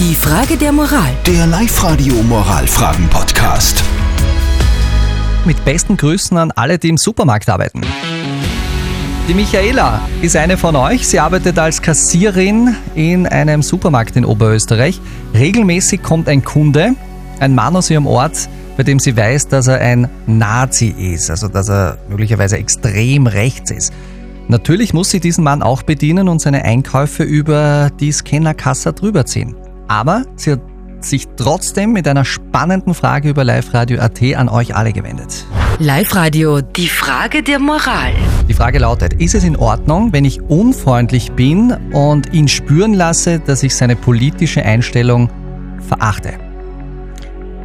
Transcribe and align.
Die 0.00 0.14
Frage 0.14 0.56
der 0.56 0.70
Moral. 0.70 1.10
Der 1.26 1.44
Live-Radio 1.48 2.14
Moralfragen-Podcast. 2.22 3.82
Mit 5.44 5.64
besten 5.64 5.96
Grüßen 5.96 6.38
an 6.38 6.52
alle, 6.52 6.78
die 6.78 6.90
im 6.90 6.96
Supermarkt 6.96 7.48
arbeiten. 7.48 7.80
Die 9.26 9.34
Michaela 9.34 10.00
ist 10.22 10.36
eine 10.36 10.56
von 10.56 10.76
euch. 10.76 11.08
Sie 11.08 11.18
arbeitet 11.18 11.58
als 11.58 11.82
Kassierin 11.82 12.76
in 12.94 13.26
einem 13.26 13.60
Supermarkt 13.60 14.14
in 14.14 14.24
Oberösterreich. 14.24 15.00
Regelmäßig 15.34 16.00
kommt 16.00 16.28
ein 16.28 16.44
Kunde, 16.44 16.94
ein 17.40 17.56
Mann 17.56 17.74
aus 17.74 17.90
ihrem 17.90 18.06
Ort, 18.06 18.48
bei 18.76 18.84
dem 18.84 19.00
sie 19.00 19.16
weiß, 19.16 19.48
dass 19.48 19.66
er 19.66 19.80
ein 19.80 20.08
Nazi 20.28 20.94
ist, 20.96 21.28
also 21.28 21.48
dass 21.48 21.68
er 21.68 21.98
möglicherweise 22.08 22.56
extrem 22.56 23.26
rechts 23.26 23.72
ist. 23.72 23.92
Natürlich 24.46 24.94
muss 24.94 25.10
sie 25.10 25.18
diesen 25.18 25.42
Mann 25.42 25.60
auch 25.60 25.82
bedienen 25.82 26.28
und 26.28 26.40
seine 26.40 26.64
Einkäufe 26.64 27.24
über 27.24 27.90
die 27.98 28.12
Scannerkasse 28.12 28.92
drüber 28.92 29.26
ziehen. 29.26 29.56
Aber 29.88 30.24
sie 30.36 30.52
hat 30.52 30.60
sich 31.00 31.26
trotzdem 31.36 31.92
mit 31.92 32.06
einer 32.06 32.24
spannenden 32.24 32.94
Frage 32.94 33.30
über 33.30 33.44
Live 33.44 33.72
Radio 33.72 34.00
AT 34.00 34.22
an 34.36 34.48
euch 34.48 34.74
alle 34.74 34.92
gewendet. 34.92 35.46
Live 35.78 36.14
Radio. 36.14 36.60
Die 36.60 36.88
Frage 36.88 37.42
der 37.42 37.58
Moral. 37.58 38.12
Die 38.48 38.54
Frage 38.54 38.78
lautet, 38.78 39.14
ist 39.14 39.34
es 39.34 39.44
in 39.44 39.56
Ordnung, 39.56 40.12
wenn 40.12 40.24
ich 40.24 40.42
unfreundlich 40.42 41.32
bin 41.32 41.72
und 41.92 42.32
ihn 42.32 42.48
spüren 42.48 42.94
lasse, 42.94 43.40
dass 43.40 43.62
ich 43.62 43.74
seine 43.74 43.96
politische 43.96 44.62
Einstellung 44.62 45.30
verachte? 45.86 46.47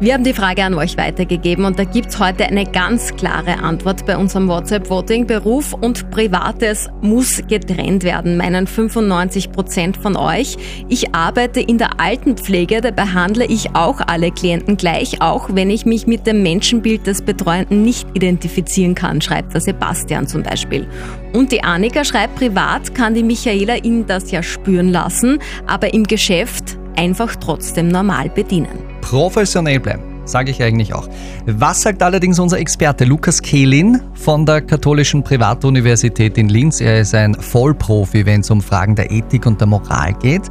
Wir 0.00 0.14
haben 0.14 0.22
die 0.22 0.32
Frage 0.32 0.62
an 0.62 0.74
euch 0.74 0.96
weitergegeben 0.96 1.64
und 1.64 1.76
da 1.76 1.82
gibt's 1.82 2.20
heute 2.20 2.46
eine 2.46 2.64
ganz 2.64 3.16
klare 3.16 3.58
Antwort 3.58 4.06
bei 4.06 4.16
unserem 4.16 4.46
WhatsApp-Voting. 4.46 5.26
Beruf 5.26 5.72
und 5.72 6.08
Privates 6.12 6.88
muss 7.00 7.42
getrennt 7.48 8.04
werden, 8.04 8.36
meinen 8.36 8.68
95 8.68 9.50
Prozent 9.50 9.96
von 9.96 10.16
euch. 10.16 10.56
Ich 10.88 11.16
arbeite 11.16 11.58
in 11.58 11.78
der 11.78 11.98
Altenpflege, 11.98 12.80
da 12.80 12.92
behandle 12.92 13.46
ich 13.46 13.74
auch 13.74 14.00
alle 14.06 14.30
Klienten 14.30 14.76
gleich, 14.76 15.20
auch 15.20 15.48
wenn 15.52 15.68
ich 15.68 15.84
mich 15.84 16.06
mit 16.06 16.28
dem 16.28 16.44
Menschenbild 16.44 17.04
des 17.04 17.20
Betreuenden 17.20 17.82
nicht 17.82 18.06
identifizieren 18.14 18.94
kann, 18.94 19.20
schreibt 19.20 19.52
der 19.54 19.62
Sebastian 19.62 20.28
zum 20.28 20.44
Beispiel. 20.44 20.86
Und 21.32 21.50
die 21.50 21.64
Annika 21.64 22.04
schreibt, 22.04 22.36
privat 22.36 22.94
kann 22.94 23.14
die 23.14 23.24
Michaela 23.24 23.74
Ihnen 23.78 24.06
das 24.06 24.30
ja 24.30 24.44
spüren 24.44 24.92
lassen, 24.92 25.40
aber 25.66 25.92
im 25.92 26.04
Geschäft 26.04 26.78
einfach 26.94 27.34
trotzdem 27.34 27.88
normal 27.88 28.28
bedienen 28.28 28.97
professionell 29.08 29.80
bleiben. 29.80 30.02
Sage 30.26 30.50
ich 30.50 30.62
eigentlich 30.62 30.92
auch. 30.92 31.08
Was 31.46 31.80
sagt 31.80 32.02
allerdings 32.02 32.38
unser 32.38 32.58
Experte 32.58 33.06
Lukas 33.06 33.40
Kehlin 33.40 34.02
von 34.12 34.44
der 34.44 34.60
Katholischen 34.60 35.22
Privatuniversität 35.22 36.36
in 36.36 36.50
Linz? 36.50 36.82
Er 36.82 37.00
ist 37.00 37.14
ein 37.14 37.34
Vollprofi, 37.34 38.26
wenn 38.26 38.42
es 38.42 38.50
um 38.50 38.60
Fragen 38.60 38.94
der 38.94 39.10
Ethik 39.10 39.46
und 39.46 39.60
der 39.60 39.66
Moral 39.66 40.12
geht. 40.12 40.42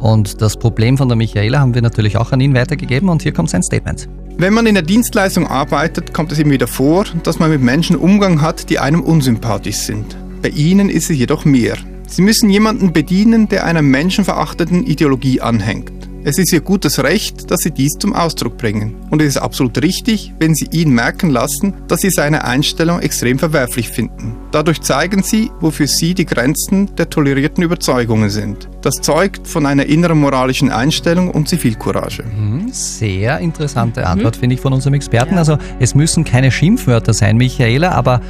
Und 0.00 0.42
das 0.42 0.58
Problem 0.58 0.98
von 0.98 1.08
der 1.08 1.16
Michaela 1.16 1.60
haben 1.60 1.74
wir 1.74 1.80
natürlich 1.80 2.18
auch 2.18 2.30
an 2.32 2.40
ihn 2.42 2.54
weitergegeben 2.54 3.08
und 3.08 3.22
hier 3.22 3.32
kommt 3.32 3.48
sein 3.48 3.62
Statement. 3.62 4.06
Wenn 4.36 4.52
man 4.52 4.66
in 4.66 4.74
der 4.74 4.82
Dienstleistung 4.82 5.46
arbeitet, 5.46 6.12
kommt 6.12 6.30
es 6.30 6.38
immer 6.38 6.50
wieder 6.50 6.66
vor, 6.66 7.06
dass 7.22 7.38
man 7.38 7.50
mit 7.50 7.62
Menschen 7.62 7.96
Umgang 7.96 8.42
hat, 8.42 8.68
die 8.68 8.78
einem 8.78 9.00
unsympathisch 9.00 9.76
sind. 9.76 10.14
Bei 10.42 10.50
ihnen 10.50 10.90
ist 10.90 11.08
es 11.08 11.16
jedoch 11.16 11.46
mehr. 11.46 11.78
Sie 12.06 12.20
müssen 12.20 12.50
jemanden 12.50 12.92
bedienen, 12.92 13.48
der 13.48 13.64
einer 13.64 13.80
menschenverachtenden 13.80 14.84
Ideologie 14.84 15.40
anhängt. 15.40 15.93
Es 16.26 16.38
ist 16.38 16.54
ihr 16.54 16.62
gutes 16.62 17.02
Recht, 17.02 17.50
dass 17.50 17.60
sie 17.60 17.70
dies 17.70 17.98
zum 17.98 18.14
Ausdruck 18.14 18.56
bringen. 18.56 18.96
Und 19.10 19.20
es 19.20 19.28
ist 19.28 19.36
absolut 19.36 19.82
richtig, 19.82 20.32
wenn 20.38 20.54
sie 20.54 20.66
ihn 20.72 20.88
merken 20.88 21.28
lassen, 21.28 21.74
dass 21.86 22.00
sie 22.00 22.08
seine 22.08 22.44
Einstellung 22.44 23.00
extrem 23.00 23.38
verwerflich 23.38 23.90
finden. 23.90 24.34
Dadurch 24.50 24.80
zeigen 24.80 25.22
sie, 25.22 25.50
wofür 25.60 25.86
sie 25.86 26.14
die 26.14 26.24
Grenzen 26.24 26.96
der 26.96 27.10
tolerierten 27.10 27.62
Überzeugungen 27.62 28.30
sind. 28.30 28.70
Das 28.80 28.94
zeugt 29.02 29.46
von 29.46 29.66
einer 29.66 29.84
inneren 29.84 30.18
moralischen 30.18 30.70
Einstellung 30.70 31.30
und 31.30 31.46
Zivilcourage. 31.46 32.22
Mhm, 32.22 32.68
sehr 32.72 33.40
interessante 33.40 34.00
mhm. 34.00 34.06
Antwort, 34.06 34.36
mhm. 34.36 34.40
finde 34.40 34.54
ich, 34.54 34.62
von 34.62 34.72
unserem 34.72 34.94
Experten. 34.94 35.34
Ja. 35.34 35.40
Also 35.40 35.58
es 35.78 35.94
müssen 35.94 36.24
keine 36.24 36.50
Schimpfwörter 36.50 37.12
sein, 37.12 37.36
Michaela, 37.36 37.90
aber 37.90 38.22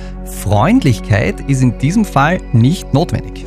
Freundlichkeit 0.42 1.48
ist 1.48 1.62
in 1.62 1.78
diesem 1.78 2.04
Fall 2.04 2.40
nicht 2.52 2.92
notwendig. 2.92 3.46